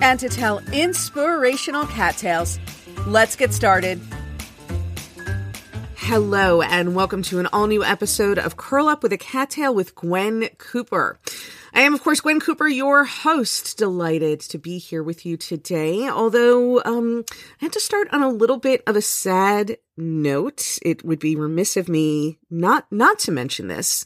[0.00, 2.58] and to tell inspirational cat tales.
[3.06, 4.00] Let's get started.
[5.96, 9.74] Hello, and welcome to an all new episode of Curl Up with a Cat Tale
[9.74, 11.18] with Gwen Cooper.
[11.76, 13.76] I am, of course, Gwen Cooper, your host.
[13.78, 16.08] Delighted to be here with you today.
[16.08, 17.24] Although, um,
[17.60, 20.78] I had to start on a little bit of a sad note.
[20.82, 24.04] It would be remiss of me not, not to mention this.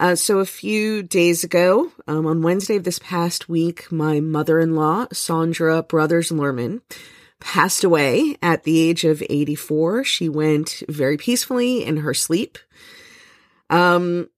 [0.00, 5.08] Uh, so a few days ago, um, on Wednesday of this past week, my mother-in-law,
[5.08, 6.80] Saundra Brothers Lerman,
[7.38, 10.04] passed away at the age of 84.
[10.04, 12.56] She went very peacefully in her sleep.
[13.68, 14.30] Um,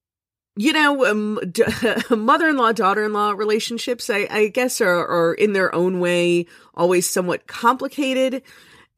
[0.57, 1.65] you know, um, d-
[2.11, 8.43] mother-in-law, daughter-in-law relationships, I, I guess, are, are in their own way always somewhat complicated.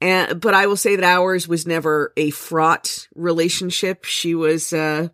[0.01, 4.03] And, but I will say that ours was never a fraught relationship.
[4.03, 5.09] She was, uh,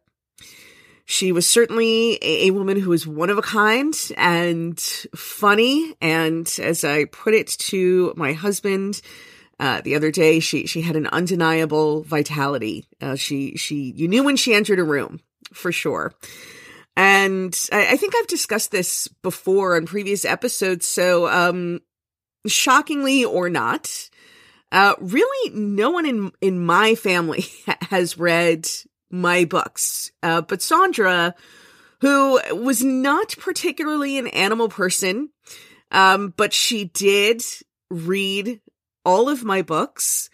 [1.06, 4.80] she was certainly a, a woman who was one of a kind and
[5.16, 5.96] funny.
[6.02, 9.02] And as I put it to my husband,
[9.60, 12.88] uh, the other day, she, she had an undeniable vitality.
[13.00, 15.20] Uh, she, she, you knew when she entered a room
[15.54, 16.14] for sure.
[16.96, 20.86] And I, I, think I've discussed this before on previous episodes.
[20.86, 21.82] So, um,
[22.48, 24.10] shockingly or not,
[24.72, 27.46] uh, really no one in, in my family
[27.90, 28.68] has read
[29.10, 30.12] my books.
[30.24, 31.34] Uh, but Saundra,
[32.02, 35.30] who was not particularly an animal person,
[35.92, 37.44] um, but she did
[37.90, 38.62] read
[39.06, 40.30] all of my books.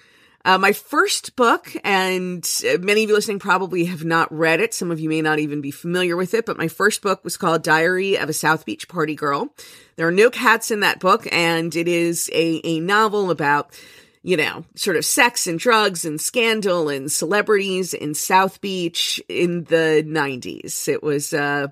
[0.48, 2.50] Uh, my first book, and
[2.80, 4.74] many of you listening probably have not read it.
[4.74, 7.36] Some of you may not even be familiar with it, but my first book was
[7.36, 9.54] called Diary of a South Beach Party Girl.
[9.98, 13.78] There are no cats in that book, and it is a, a novel about,
[14.24, 19.66] you know, sort of sex and drugs and scandal and celebrities in South Beach in
[19.66, 20.88] the 90s.
[20.88, 21.68] It was, uh,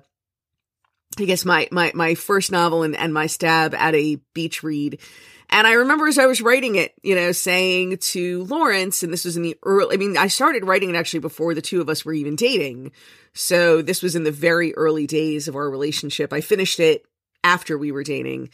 [1.18, 5.00] I guess my, my, my first novel and, and my stab at a beach read.
[5.50, 9.24] And I remember as I was writing it, you know, saying to Lawrence, and this
[9.24, 11.88] was in the early, I mean, I started writing it actually before the two of
[11.88, 12.92] us were even dating.
[13.32, 16.32] So this was in the very early days of our relationship.
[16.32, 17.04] I finished it
[17.44, 18.50] after we were dating.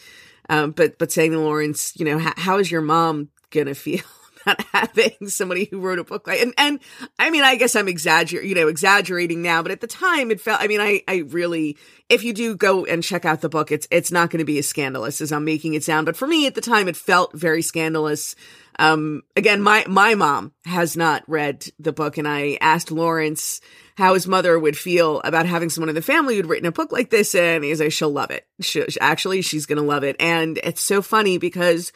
[0.50, 4.02] Um, but, but saying to Lawrence, you know, how is your mom going to feel?
[4.46, 6.80] Not having somebody who wrote a book like and and
[7.18, 10.40] I mean I guess I'm exaggerating you know exaggerating now but at the time it
[10.40, 11.76] felt I mean I I really
[12.08, 14.58] if you do go and check out the book it's it's not going to be
[14.58, 16.06] as scandalous as I'm making it sound.
[16.06, 18.34] But for me at the time it felt very scandalous.
[18.78, 23.60] Um again my my mom has not read the book and I asked Lawrence
[23.96, 26.92] how his mother would feel about having someone in the family who'd written a book
[26.92, 28.46] like this and he's like she'll love it.
[28.60, 30.16] She, actually she's going to love it.
[30.18, 31.92] And it's so funny because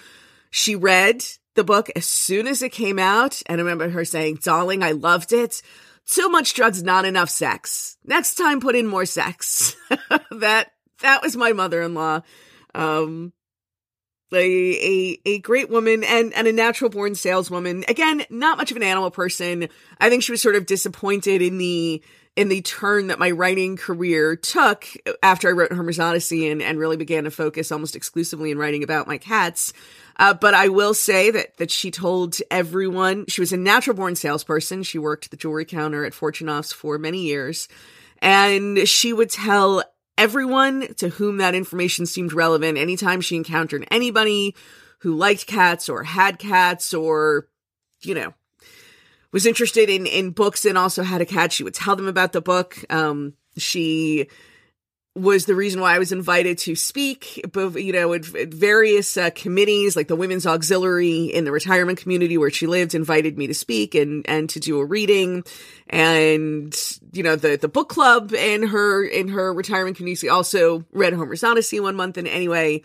[0.50, 1.24] she read
[1.56, 3.42] the book as soon as it came out.
[3.46, 5.62] And I remember her saying, darling, I loved it.
[6.06, 7.96] Too much drugs, not enough sex.
[8.04, 9.74] Next time, put in more sex.
[10.30, 10.70] that,
[11.02, 12.20] that was my mother-in-law.
[12.74, 13.32] Um,
[14.32, 17.84] a, a, a great woman and, and a natural born saleswoman.
[17.88, 19.68] Again, not much of an animal person.
[19.98, 22.02] I think she was sort of disappointed in the,
[22.36, 24.86] in the turn that my writing career took
[25.22, 28.82] after I wrote Homer's Odyssey and, and really began to focus almost exclusively in writing
[28.82, 29.72] about my cats.
[30.18, 34.16] Uh, but I will say that that she told everyone she was a natural born
[34.16, 34.82] salesperson.
[34.82, 37.68] She worked the jewelry counter at Fortunoff's for many years,
[38.22, 39.84] and she would tell
[40.18, 44.54] everyone to whom that information seemed relevant anytime she encountered anybody
[45.00, 47.48] who liked cats or had cats or
[48.00, 48.32] you know
[49.32, 52.32] was interested in in books and also had a cat she would tell them about
[52.32, 54.26] the book um she
[55.16, 59.96] was the reason why I was invited to speak, you know, at, various uh, committees,
[59.96, 63.94] like the Women's Auxiliary in the retirement community where she lived, invited me to speak
[63.94, 65.42] and and to do a reading,
[65.88, 66.78] and
[67.12, 71.42] you know, the the book club in her in her retirement community also read Homer's
[71.42, 72.82] Odyssey one month, and anyway,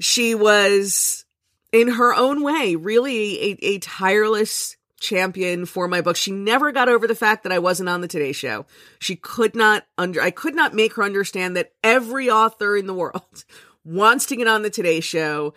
[0.00, 1.24] she was
[1.72, 6.16] in her own way really a, a tireless champion for my book.
[6.16, 8.66] She never got over the fact that I wasn't on the Today Show.
[8.98, 12.94] She could not under, I could not make her understand that every author in the
[12.94, 13.44] world
[13.84, 15.54] wants to get on the Today Show.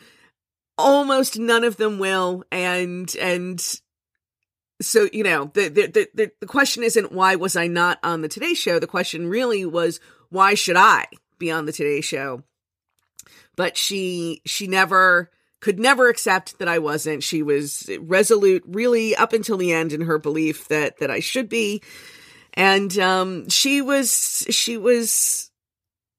[0.77, 2.43] Almost none of them will.
[2.51, 3.59] And, and
[4.81, 8.29] so, you know, the, the, the, the question isn't why was I not on the
[8.29, 8.79] Today Show?
[8.79, 9.99] The question really was,
[10.29, 11.05] why should I
[11.37, 12.43] be on the Today Show?
[13.55, 15.29] but she she never
[15.61, 17.23] could never accept that I wasn't.
[17.23, 21.47] She was resolute really up until the end in her belief that that I should
[21.47, 21.81] be.
[22.53, 25.51] And um she was she was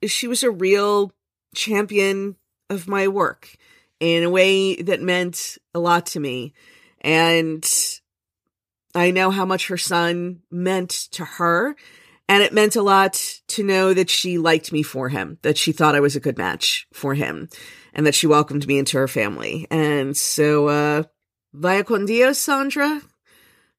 [0.04, 1.12] she was a real
[1.54, 2.36] champion
[2.70, 3.54] of my work
[4.00, 6.54] in a way that meant a lot to me.
[7.02, 7.68] And
[8.94, 11.76] I know how much her son meant to her.
[12.28, 15.72] And it meant a lot to know that she liked me for him, that she
[15.72, 17.48] thought I was a good match for him,
[17.92, 19.66] and that she welcomed me into her family.
[19.70, 21.02] And so, uh,
[21.52, 23.02] vaya con Dios, Saundra.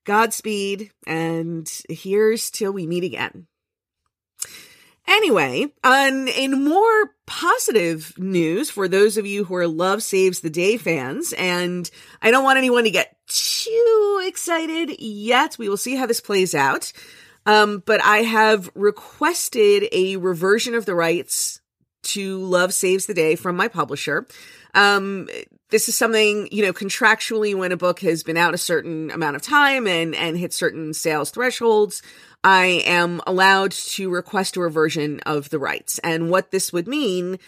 [0.05, 0.91] Godspeed.
[1.07, 3.47] And here's till we meet again.
[5.07, 10.49] Anyway, on in more positive news for those of you who are Love Saves the
[10.49, 11.89] Day fans, and
[12.21, 15.57] I don't want anyone to get too excited yet.
[15.57, 16.93] We will see how this plays out.
[17.45, 21.59] Um, but I have requested a reversion of the rights
[22.03, 24.27] to Love Saves the Day from my publisher.
[24.73, 25.29] Um,
[25.69, 29.35] this is something, you know, contractually when a book has been out a certain amount
[29.35, 32.01] of time and, and hit certain sales thresholds,
[32.43, 35.99] I am allowed to request a reversion of the rights.
[35.99, 37.39] And what this would mean,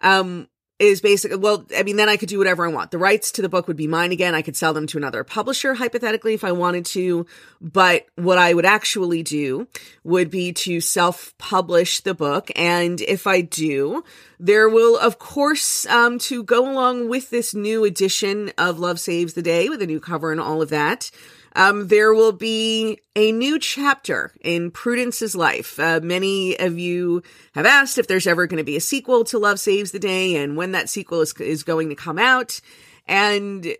[0.00, 0.48] um,
[0.78, 2.90] is basically, well, I mean, then I could do whatever I want.
[2.90, 4.34] The rights to the book would be mine again.
[4.34, 7.26] I could sell them to another publisher, hypothetically, if I wanted to.
[7.60, 9.68] But what I would actually do
[10.02, 12.50] would be to self publish the book.
[12.56, 14.02] And if I do,
[14.40, 19.34] there will, of course, um, to go along with this new edition of Love Saves
[19.34, 21.10] the Day with a new cover and all of that,
[21.54, 25.78] um, there will be a new chapter in Prudence's life.
[25.78, 27.22] Uh, many of you
[27.54, 30.36] have asked if there's ever going to be a sequel to Love Saves the Day
[30.36, 32.60] and when that sequel is, is going to come out.
[33.06, 33.76] And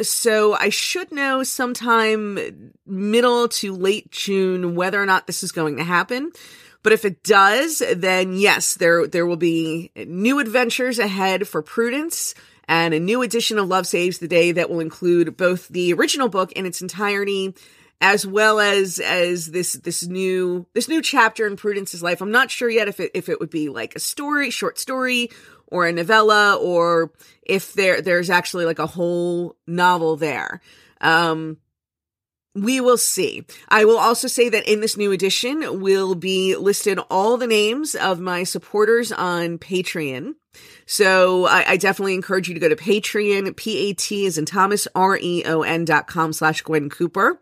[0.00, 5.76] so I should know sometime middle to late June whether or not this is going
[5.76, 6.32] to happen.
[6.82, 12.34] But if it does, then yes, there there will be new adventures ahead for Prudence
[12.70, 16.28] and a new edition of Love Saves the Day that will include both the original
[16.28, 17.52] book in its entirety
[18.00, 22.20] as well as as this this new this new chapter in Prudence's life.
[22.20, 25.30] I'm not sure yet if it if it would be like a story, short story,
[25.66, 27.12] or a novella, or
[27.42, 30.60] if there there's actually like a whole novel there.
[31.00, 31.58] Um,
[32.54, 33.44] we will see.
[33.68, 37.94] I will also say that in this new edition will be listed all the names
[37.94, 40.34] of my supporters on Patreon.
[40.90, 45.84] So I, I, definitely encourage you to go to Patreon, P-A-T is in Thomas, R-E-O-N
[45.84, 47.40] dot com slash Gwen Cooper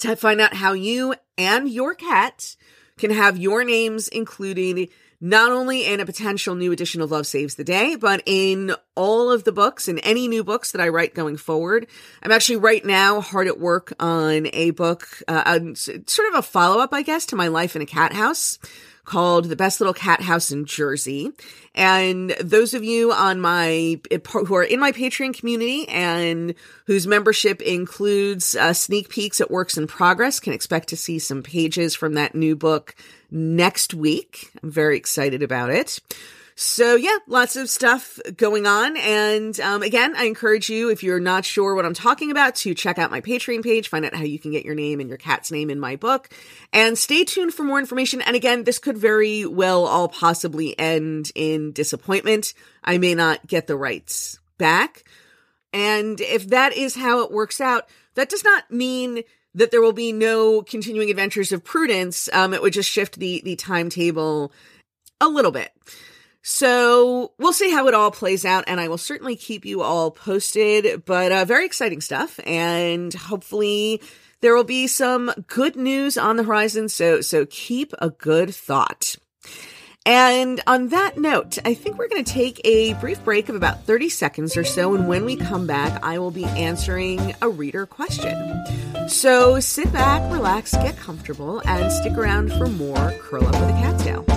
[0.00, 2.54] to find out how you and your cat
[2.98, 7.54] can have your names included not only in a potential new edition of Love Saves
[7.54, 11.14] the Day, but in all of the books and any new books that I write
[11.14, 11.86] going forward.
[12.22, 16.80] I'm actually right now hard at work on a book, uh, sort of a follow
[16.80, 18.58] up, I guess, to my life in a cat house
[19.06, 21.32] called The Best Little Cat House in Jersey.
[21.74, 24.00] And those of you on my,
[24.30, 26.54] who are in my Patreon community and
[26.86, 31.42] whose membership includes uh, sneak peeks at works in progress can expect to see some
[31.42, 32.94] pages from that new book
[33.30, 34.50] next week.
[34.62, 36.00] I'm very excited about it.
[36.58, 38.96] So yeah, lots of stuff going on.
[38.96, 42.74] And um, again, I encourage you, if you're not sure what I'm talking about, to
[42.74, 45.18] check out my Patreon page, find out how you can get your name and your
[45.18, 46.30] cat's name in my book,
[46.72, 48.22] and stay tuned for more information.
[48.22, 52.54] And again, this could very well all possibly end in disappointment.
[52.82, 55.04] I may not get the rights back.
[55.74, 59.92] And if that is how it works out, that does not mean that there will
[59.92, 62.30] be no continuing adventures of Prudence.
[62.32, 64.54] Um, it would just shift the the timetable
[65.20, 65.70] a little bit.
[66.48, 70.12] So we'll see how it all plays out, and I will certainly keep you all
[70.12, 71.04] posted.
[71.04, 74.00] But uh, very exciting stuff, and hopefully
[74.42, 76.88] there will be some good news on the horizon.
[76.88, 79.16] So so keep a good thought.
[80.06, 83.82] And on that note, I think we're going to take a brief break of about
[83.82, 84.94] 30 seconds or so.
[84.94, 88.64] And when we come back, I will be answering a reader question.
[89.08, 93.80] So sit back, relax, get comfortable, and stick around for more Curl Up with a
[93.82, 94.35] Cat Tale.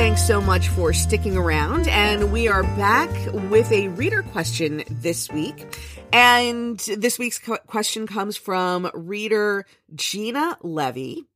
[0.00, 1.86] So much for sticking around.
[1.88, 3.10] And we are back
[3.50, 5.66] with a reader question this week.
[6.10, 11.26] And this week's question comes from reader Gina Levy.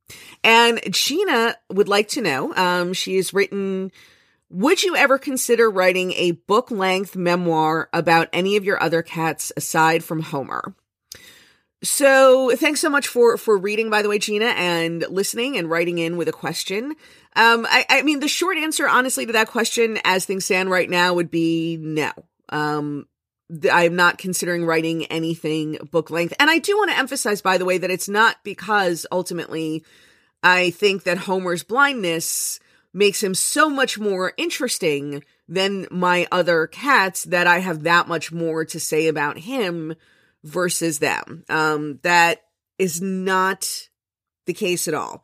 [0.43, 3.91] And Gina would like to know, um, she has written,
[4.49, 9.51] would you ever consider writing a book length memoir about any of your other cats
[9.55, 10.73] aside from Homer?
[11.83, 15.99] So thanks so much for for reading, by the way, Gina, and listening and writing
[15.99, 16.95] in with a question.
[17.35, 20.89] Um, I, I mean, the short answer, honestly, to that question, as things stand right
[20.89, 22.11] now, would be no.
[22.49, 23.07] Um,
[23.71, 26.33] I'm not considering writing anything book length.
[26.39, 29.83] And I do want to emphasize, by the way, that it's not because ultimately
[30.41, 32.59] I think that Homer's blindness
[32.93, 38.31] makes him so much more interesting than my other cats that I have that much
[38.31, 39.95] more to say about him
[40.43, 41.43] versus them.
[41.49, 42.43] Um, that
[42.79, 43.89] is not
[44.45, 45.23] the case at all.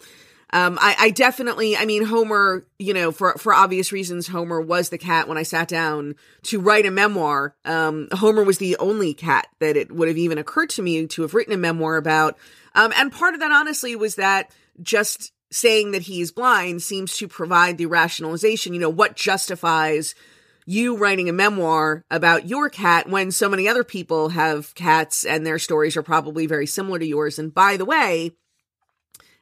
[0.53, 4.89] Um, I, I definitely, I mean, Homer, you know, for, for obvious reasons, Homer was
[4.89, 7.55] the cat when I sat down to write a memoir.
[7.63, 11.21] Um, Homer was the only cat that it would have even occurred to me to
[11.21, 12.37] have written a memoir about.
[12.75, 17.27] Um, and part of that, honestly, was that just saying that he's blind seems to
[17.27, 20.15] provide the rationalization, you know, what justifies
[20.65, 25.45] you writing a memoir about your cat when so many other people have cats and
[25.45, 27.39] their stories are probably very similar to yours.
[27.39, 28.31] And by the way,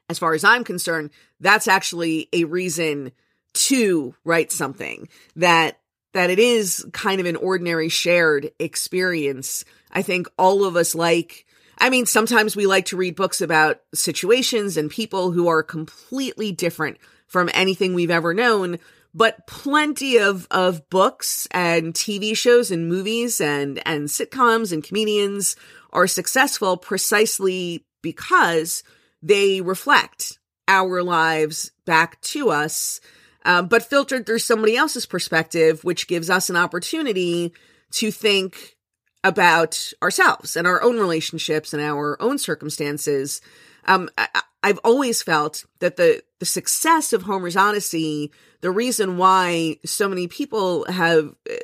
[0.09, 3.11] as far as I'm concerned, that's actually a reason
[3.53, 5.79] to write something that
[6.13, 9.63] that it is kind of an ordinary shared experience.
[9.91, 11.45] I think all of us like
[11.77, 16.51] I mean, sometimes we like to read books about situations and people who are completely
[16.51, 16.97] different
[17.27, 18.79] from anything we've ever known,
[19.13, 25.55] but plenty of, of books and TV shows and movies and, and sitcoms and comedians
[25.93, 28.83] are successful precisely because
[29.21, 33.01] they reflect our lives back to us,
[33.45, 37.53] um, but filtered through somebody else's perspective, which gives us an opportunity
[37.91, 38.77] to think
[39.23, 43.41] about ourselves and our own relationships and our own circumstances.
[43.85, 49.77] Um, I, I've always felt that the the success of Homer's Odyssey, the reason why
[49.85, 51.55] so many people have uh,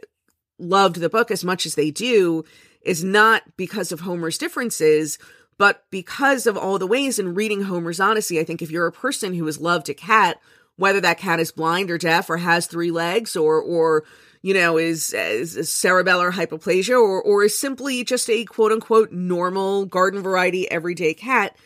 [0.60, 2.44] loved the book as much as they do,
[2.82, 5.18] is not because of Homer's differences,
[5.58, 8.40] but because of all the ways in reading Homer's Odyssey.
[8.40, 10.38] I think if you're a person who has loved a cat,
[10.76, 14.04] whether that cat is blind or deaf or has three legs or or
[14.46, 19.88] you know, is, is, cerebellar hypoplasia or, or is simply just a quote unquote normal
[19.88, 21.58] garden variety everyday cat,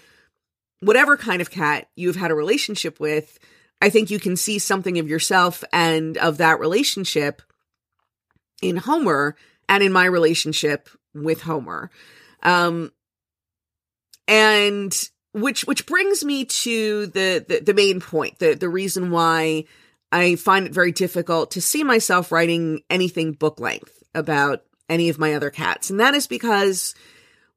[0.80, 3.38] whatever kind of cat you've had a relationship with,
[3.82, 7.42] I think you can see something of yourself and of that relationship
[8.62, 9.36] in Homer
[9.68, 11.92] and in my relationship with Homer.
[12.44, 12.94] Um,
[14.30, 14.96] and
[15.34, 19.66] which, which brings me to the, the, the main point, the, the reason why
[20.12, 25.20] I find it very difficult to see myself writing anything book length about any of
[25.20, 25.90] my other cats.
[25.90, 26.94] And that is because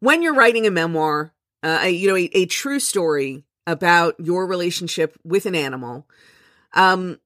[0.00, 5.16] when you're writing a memoir, uh, you know, a, a, true story about your relationship
[5.24, 6.08] with an animal,
[6.72, 7.20] um,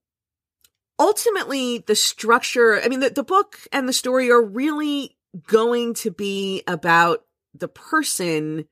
[0.99, 6.11] ultimately the structure, I mean, the, the book and the story are really going to
[6.11, 8.65] be about the person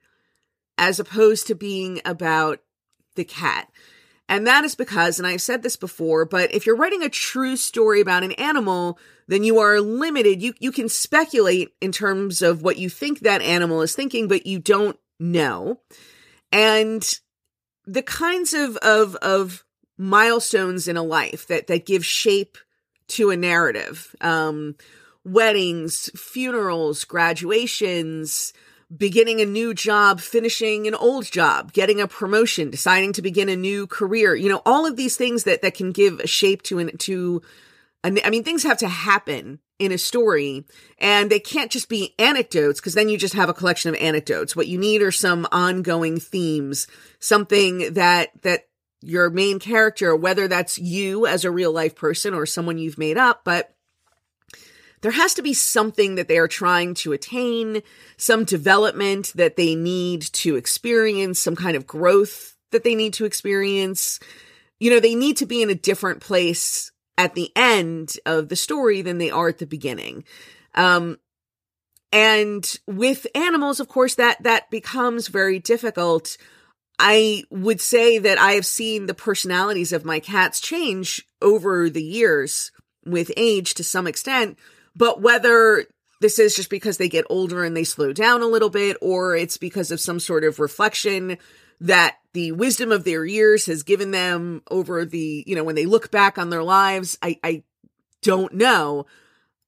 [0.78, 2.60] as opposed to being about
[3.16, 3.70] the cat.
[4.28, 7.56] And that is because, and I've said this before, but if you're writing a true
[7.56, 10.42] story about an animal, then you are limited.
[10.42, 14.48] You, you can speculate in terms of what you think that animal is thinking, but
[14.48, 15.80] you don't know.
[16.52, 17.08] And
[17.86, 19.64] the kinds of, of, of
[19.98, 22.58] milestones in a life that, that give shape
[23.08, 24.76] to a narrative, um,
[25.24, 28.54] weddings, funerals, graduations,
[28.96, 33.56] beginning a new job, finishing an old job, getting a promotion, deciding to begin a
[33.56, 36.80] new career, you know, all of these things that, that can give a shape to
[36.80, 37.42] an, to,
[38.04, 40.66] an, I mean, things have to happen in a story
[41.00, 44.56] and they can't just be anecdotes because then you just have a collection of anecdotes.
[44.56, 46.88] What you need are some ongoing themes,
[47.20, 48.68] something that, that
[49.02, 53.18] your main character, whether that's you as a real life person or someone you've made
[53.18, 53.75] up, but
[55.06, 57.84] there has to be something that they are trying to attain,
[58.18, 63.26] some development that they need to experience, some kind of growth that they need to
[63.26, 64.20] experience.
[64.80, 68.56] You know, they need to be in a different place at the end of the
[68.56, 70.24] story than they are at the beginning.
[70.74, 71.20] Um,
[72.12, 76.36] and with animals, of course, that, that becomes very difficult.
[76.98, 82.04] I would say that I have seen the personalities of my cats change over the
[82.04, 82.72] years
[83.06, 84.58] with age to some extent,
[84.96, 85.86] but whether
[86.22, 89.36] this is just because they get older and they slow down a little bit, or
[89.36, 91.38] it's because of some sort of reflection
[91.82, 95.86] that the wisdom of their years has given them over the, you know, when they
[95.86, 97.64] look back on their lives, I, I
[98.22, 99.06] don't know.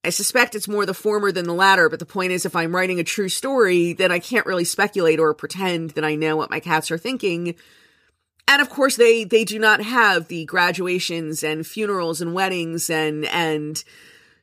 [0.05, 2.74] I suspect it's more the former than the latter, but the point is, if I'm
[2.74, 6.50] writing a true story, then I can't really speculate or pretend that I know what
[6.50, 7.55] my cats are thinking.
[8.48, 13.25] and of course they they do not have the graduations and funerals and weddings and
[13.25, 13.84] and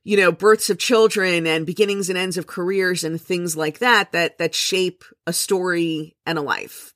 [0.05, 4.13] you know births of children and beginnings and ends of careers and things like that
[4.13, 6.95] that that shape a story and a life.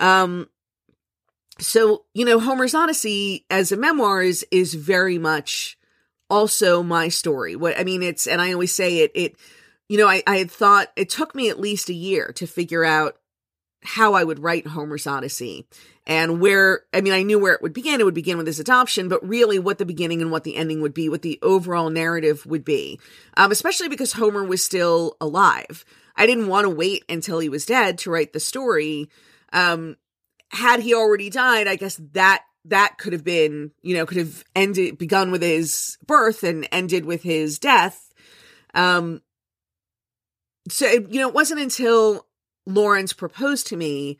[0.00, 0.48] Um
[1.60, 5.78] so you know homer's odyssey as a memoir is is very much
[6.30, 7.54] also my story.
[7.54, 9.36] What i mean it's and i always say it it
[9.88, 12.84] you know i i had thought it took me at least a year to figure
[12.84, 13.18] out
[13.82, 15.66] how I would write Homer's Odyssey
[16.06, 18.00] and where, I mean, I knew where it would begin.
[18.00, 20.80] It would begin with his adoption, but really what the beginning and what the ending
[20.80, 22.98] would be, what the overall narrative would be,
[23.36, 25.84] um, especially because Homer was still alive.
[26.16, 29.08] I didn't want to wait until he was dead to write the story.
[29.52, 29.96] Um,
[30.50, 34.44] had he already died, I guess that that could have been, you know, could have
[34.54, 38.12] ended, begun with his birth and ended with his death.
[38.74, 39.22] Um,
[40.68, 42.26] so, you know, it wasn't until
[42.68, 44.18] Lawrence proposed to me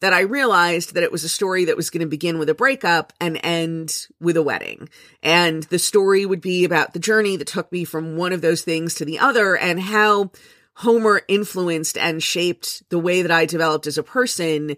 [0.00, 2.54] that I realized that it was a story that was going to begin with a
[2.54, 4.88] breakup and end with a wedding.
[5.22, 8.62] And the story would be about the journey that took me from one of those
[8.62, 10.30] things to the other and how
[10.74, 14.76] Homer influenced and shaped the way that I developed as a person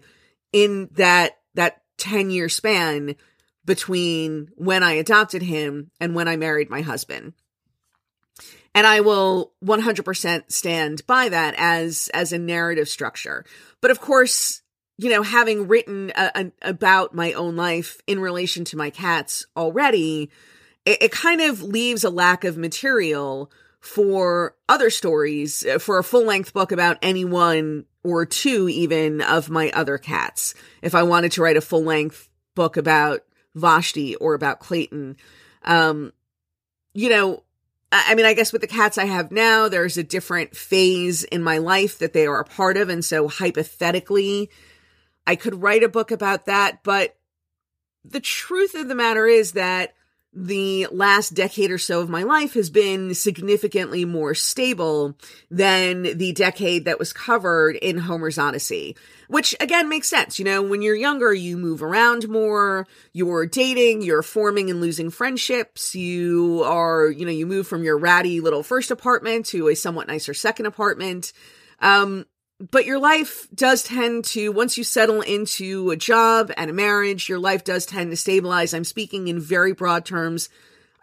[0.51, 3.15] in that, that 10 year span
[3.63, 7.33] between when I adopted him and when I married my husband
[8.73, 13.45] and I will 100% stand by that as as a narrative structure.
[13.81, 14.61] But of course,
[14.97, 19.45] you know, having written a, a, about my own life in relation to my cats
[19.57, 20.29] already,
[20.85, 26.03] it, it kind of leaves a lack of material for other stories, uh, for a
[26.03, 30.53] full length book about any one or two even of my other cats.
[30.81, 33.21] If I wanted to write a full length book about
[33.55, 35.17] Vashti or about Clayton,
[35.63, 36.13] um,
[36.93, 37.43] you know,
[37.91, 41.43] I mean, I guess with the cats I have now, there's a different phase in
[41.43, 42.87] my life that they are a part of.
[42.87, 44.49] And so hypothetically,
[45.27, 46.83] I could write a book about that.
[46.83, 47.17] But
[48.05, 49.93] the truth of the matter is that
[50.33, 55.17] the last decade or so of my life has been significantly more stable
[55.49, 58.95] than the decade that was covered in Homer's Odyssey,
[59.27, 60.39] which again makes sense.
[60.39, 65.09] You know, when you're younger, you move around more, you're dating, you're forming and losing
[65.09, 69.75] friendships, you are, you know, you move from your ratty little first apartment to a
[69.75, 71.33] somewhat nicer second apartment.
[71.79, 72.25] Um,
[72.69, 77.27] but your life does tend to once you settle into a job and a marriage
[77.27, 78.73] your life does tend to stabilize.
[78.73, 80.49] I'm speaking in very broad terms.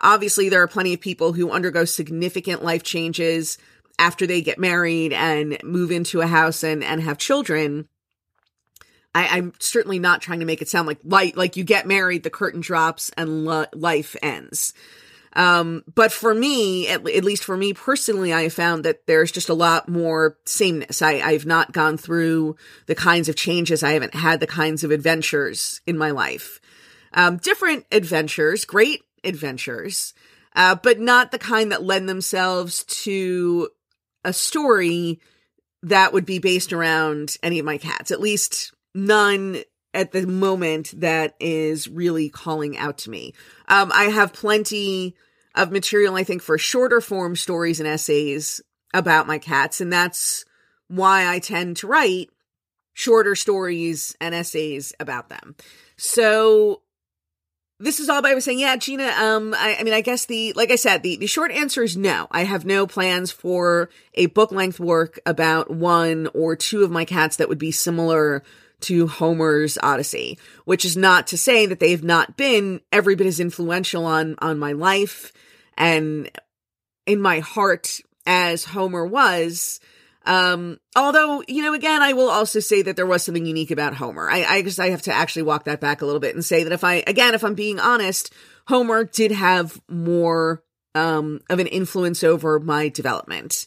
[0.01, 3.59] Obviously there are plenty of people who undergo significant life changes
[3.99, 7.89] after they get married and move into a house and and have children.
[9.15, 12.23] I, am certainly not trying to make it sound like like like you get married,
[12.23, 14.75] the curtain drops, and lo- life ends.
[15.39, 19.49] Um, but for me, at, at, least for me personally, I found that there's just
[19.49, 21.01] a lot more sameness.
[21.01, 23.85] I, I've not gone through the kinds of changes.
[23.85, 26.61] I haven't had the kinds of adventures in my life.
[27.15, 30.13] Um, different adventures, great adventures,
[30.57, 33.69] uh, but not the kind that lend themselves to
[34.25, 35.21] a story
[35.85, 38.11] that would be based around any of my cats.
[38.11, 39.59] At least none
[39.95, 43.35] at the moment that is really calling out to me.
[43.69, 45.15] Um, I have plenty
[45.59, 48.61] of material, I think, for shorter form stories and essays
[48.95, 49.81] about my cats.
[49.81, 50.45] And that's
[50.89, 52.31] why I tend to write
[52.95, 55.55] shorter stories and essays about them.
[55.97, 56.83] So
[57.81, 60.53] this is all by was saying, yeah, Gina, um, I, I, mean, I guess the,
[60.55, 62.27] like I said, the, the short answer is no.
[62.31, 67.05] I have no plans for a book length work about one or two of my
[67.05, 68.43] cats that would be similar
[68.81, 73.27] to Homer's Odyssey, which is not to say that they have not been every bit
[73.27, 75.33] as influential on, on my life
[75.79, 76.29] and
[77.07, 79.81] in my heart as Homer was.
[80.27, 83.95] Um, although, you know, again, I will also say that there was something unique about
[83.95, 84.29] Homer.
[84.29, 86.73] I, I I have to actually walk that back a little bit and say that
[86.73, 88.31] if I, again, if I'm being honest,
[88.67, 90.63] Homer did have more,
[90.95, 93.67] um, of an influence over my development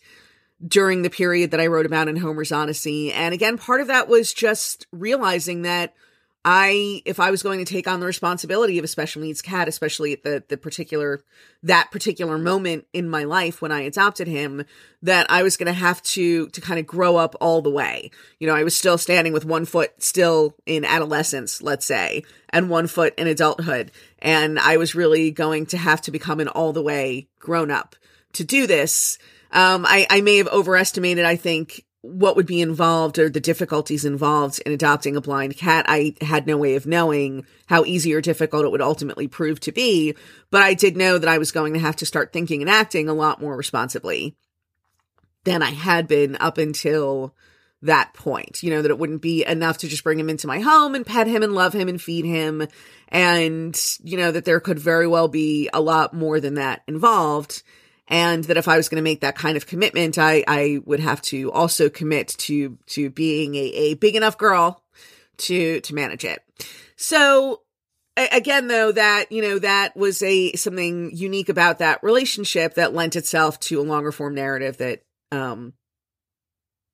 [0.67, 3.12] during the period that I wrote about in Homer's Odyssey.
[3.12, 5.95] And again, part of that was just realizing that
[6.44, 9.68] I, if I was going to take on the responsibility of a special needs cat,
[9.68, 11.24] especially at the, the particular,
[11.62, 14.66] that particular moment in my life when I adopted him,
[15.04, 18.10] that I was going to have to, to kind of grow up all the way.
[18.40, 22.72] You know, I was still standing with one foot still in adolescence, let's say, and
[22.72, 23.92] one foot in adulthood.
[24.18, 27.96] And I was really going to have to become an all the way grown up
[28.34, 29.20] to do this.
[29.52, 34.06] Um, I, I may have overestimated, I think, what would be involved or the difficulties
[34.06, 35.86] involved in adopting a blind cat.
[35.88, 39.72] I had no way of knowing how easy or difficult it would ultimately prove to
[39.72, 40.16] be,
[40.50, 43.08] but I did know that I was going to have to start thinking and acting
[43.08, 44.36] a lot more responsibly
[45.44, 47.36] than I had been up until
[47.84, 48.64] that point.
[48.64, 51.06] You know, that it wouldn't be enough to just bring him into my home and
[51.06, 52.68] pet him and love him and feed him.
[53.10, 57.62] And, you know, that there could very well be a lot more than that involved.
[58.08, 61.00] And that if I was going to make that kind of commitment, I, I would
[61.00, 64.84] have to also commit to, to being a, a big enough girl
[65.38, 66.44] to, to manage it.
[66.98, 67.62] So
[68.18, 73.16] again though that you know that was a something unique about that relationship that lent
[73.16, 75.74] itself to a longer form narrative that um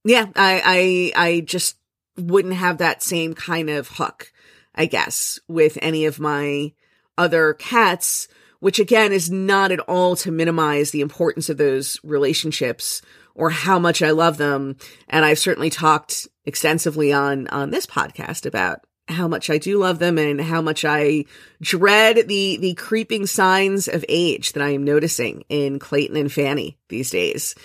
[0.03, 1.77] yeah i i i just
[2.17, 4.31] wouldn't have that same kind of hook
[4.75, 6.71] i guess with any of my
[7.17, 8.27] other cats
[8.59, 13.01] which again is not at all to minimize the importance of those relationships
[13.35, 14.75] or how much i love them
[15.07, 19.99] and i've certainly talked extensively on on this podcast about how much I do love
[19.99, 21.25] them and how much I
[21.61, 26.77] dread the the creeping signs of age that I am noticing in Clayton and Fanny
[26.89, 27.55] these days.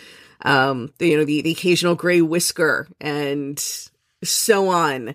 [0.44, 3.58] Um, you know, the, the occasional gray whisker and
[4.24, 5.14] so on.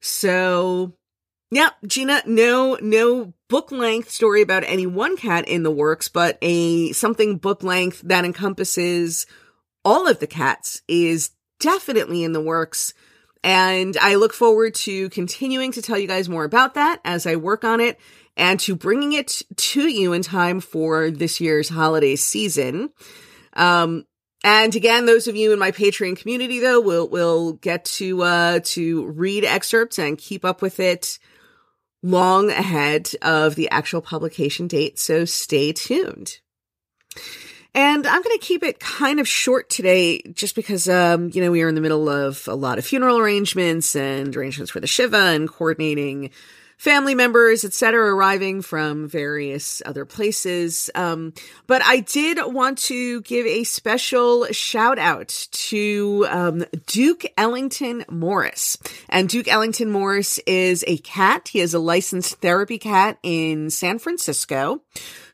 [0.00, 0.94] So,
[1.50, 6.36] yeah, Gina, no, no book length story about any one cat in the works, but
[6.42, 9.26] a something book length that encompasses
[9.84, 12.94] all of the cats is definitely in the works.
[13.44, 17.36] And I look forward to continuing to tell you guys more about that as I
[17.36, 18.00] work on it
[18.36, 22.90] and to bringing it to you in time for this year's holiday season.
[23.52, 24.04] Um,
[24.42, 28.60] and again, those of you in my Patreon community, though, will will get to uh,
[28.64, 31.20] to read excerpts and keep up with it
[32.04, 34.98] long ahead of the actual publication date.
[34.98, 36.38] So stay tuned.
[37.74, 41.50] And I'm going to keep it kind of short today just because, um, you know,
[41.50, 44.86] we are in the middle of a lot of funeral arrangements and arrangements for the
[44.86, 46.30] Shiva and coordinating
[46.84, 50.90] family members, etc., arriving from various other places.
[50.94, 51.32] Um,
[51.66, 58.76] but I did want to give a special shout out to um, Duke Ellington Morris.
[59.08, 61.48] And Duke Ellington Morris is a cat.
[61.48, 64.82] He is a licensed therapy cat in San Francisco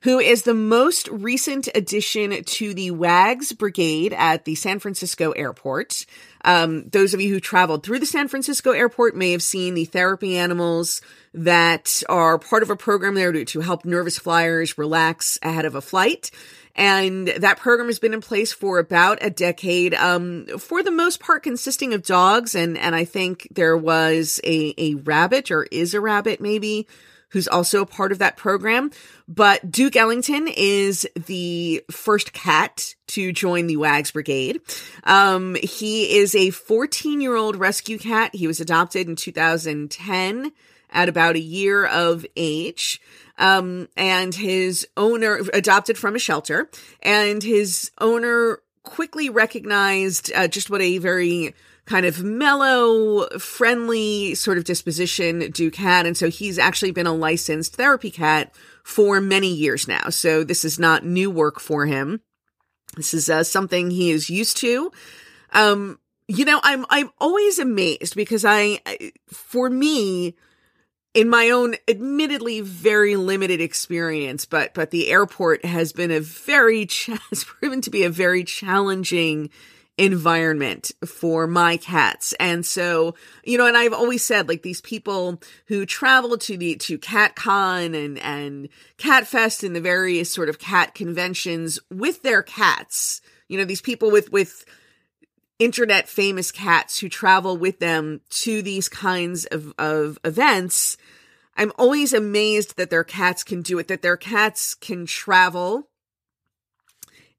[0.02, 6.06] who is the most recent addition to the WAGS brigade at the San Francisco airport.
[6.44, 9.84] Um, those of you who traveled through the San Francisco airport may have seen the
[9.84, 11.02] therapy animals
[11.34, 15.74] that are part of a program there to, to help nervous flyers relax ahead of
[15.74, 16.30] a flight.
[16.76, 21.20] And that program has been in place for about a decade, um, for the most
[21.20, 22.54] part consisting of dogs.
[22.54, 26.86] And, and I think there was a, a rabbit or is a rabbit maybe
[27.30, 28.90] who's also a part of that program.
[29.26, 34.60] But Duke Ellington is the first cat to join the WAGS Brigade.
[35.04, 38.34] Um, he is a 14 year old rescue cat.
[38.34, 40.52] He was adopted in 2010
[40.92, 43.00] at about a year of age.
[43.38, 46.68] Um, and his owner adopted from a shelter
[47.02, 51.54] and his owner quickly recognized uh, just what a very
[51.86, 56.06] kind of mellow, friendly sort of disposition Duke had.
[56.06, 60.08] And so he's actually been a licensed therapy cat for many years now.
[60.10, 62.20] So this is not new work for him.
[62.96, 64.90] This is uh, something he is used to.
[65.52, 68.80] Um, you know, I'm I'm always amazed because I,
[69.28, 70.36] for me,
[71.12, 76.88] in my own admittedly very limited experience, but but the airport has been a very
[77.30, 79.50] has proven to be a very challenging
[79.98, 82.32] environment for my cats.
[82.40, 86.76] And so, you know, and I've always said like these people who travel to the
[86.76, 93.20] to CatCon and and CatFest and the various sort of cat conventions with their cats,
[93.48, 94.64] you know, these people with with
[95.58, 100.96] internet famous cats who travel with them to these kinds of of events.
[101.56, 105.89] I'm always amazed that their cats can do it, that their cats can travel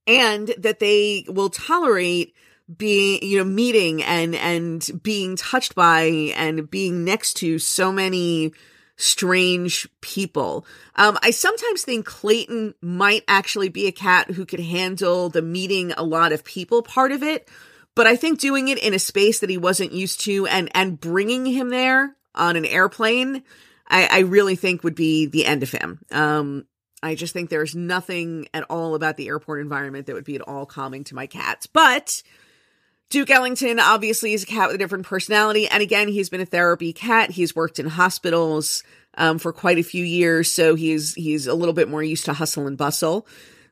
[0.08, 2.34] and that they will tolerate
[2.78, 6.04] being you know meeting and and being touched by
[6.36, 8.54] and being next to so many
[8.98, 10.66] strange people.
[10.96, 15.92] Um, I sometimes think Clayton might actually be a cat who could handle the meeting
[15.94, 17.50] a lot of people part of it,
[17.96, 21.00] but I think doing it in a space that he wasn't used to and and
[21.00, 23.44] bringing him there on an airplane,
[23.88, 26.00] I, I really think would be the end of him.
[26.12, 26.66] Um,
[27.04, 30.42] I just think there's nothing at all about the airport environment that would be at
[30.42, 32.22] all calming to my cats, but
[33.10, 35.68] Duke Ellington obviously is a cat with a different personality.
[35.68, 37.32] And again, he's been a therapy cat.
[37.32, 38.84] He's worked in hospitals
[39.16, 40.50] um, for quite a few years.
[40.50, 43.28] So he's, he's a little bit more used to hustle and bustle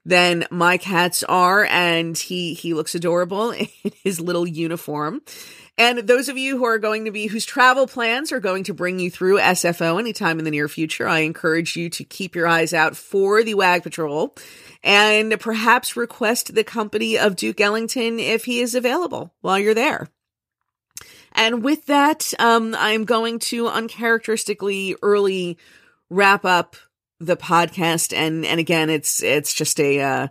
[0.05, 1.65] than my cats are.
[1.65, 3.67] And he, he looks adorable in
[4.03, 5.21] his little uniform.
[5.77, 8.73] And those of you who are going to be, whose travel plans are going to
[8.73, 12.47] bring you through SFO anytime in the near future, I encourage you to keep your
[12.47, 14.35] eyes out for the WAG Patrol
[14.83, 20.09] and perhaps request the company of Duke Ellington if he is available while you're there.
[21.31, 25.57] And with that, um, I'm going to uncharacteristically early
[26.09, 26.75] wrap up
[27.19, 28.15] the podcast.
[28.15, 30.27] And, and again, it's, it's just a, uh,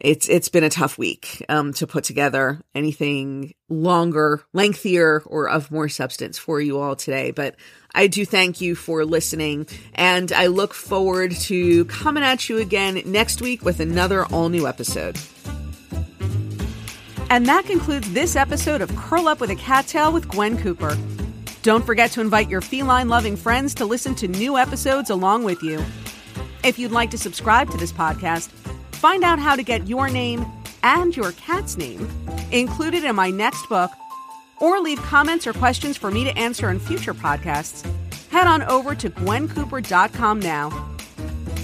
[0.00, 5.70] it's it's been a tough week um, to put together anything longer, lengthier, or of
[5.70, 7.30] more substance for you all today.
[7.30, 7.56] But
[7.94, 13.02] I do thank you for listening, and I look forward to coming at you again
[13.04, 15.18] next week with another all new episode.
[17.28, 20.96] And that concludes this episode of Curl Up with a Cat Tale with Gwen Cooper.
[21.62, 25.62] Don't forget to invite your feline loving friends to listen to new episodes along with
[25.62, 25.84] you.
[26.64, 28.50] If you'd like to subscribe to this podcast,
[29.00, 30.44] Find out how to get your name
[30.82, 32.06] and your cat's name
[32.52, 33.90] included in my next book,
[34.58, 37.82] or leave comments or questions for me to answer in future podcasts.
[38.28, 40.68] Head on over to gwencooper.com now.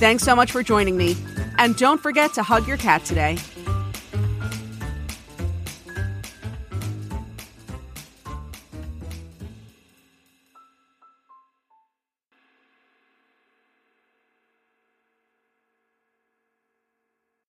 [0.00, 1.14] Thanks so much for joining me,
[1.58, 3.36] and don't forget to hug your cat today.